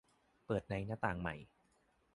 [0.45, 1.35] เปิดในหน้าต่างใหม่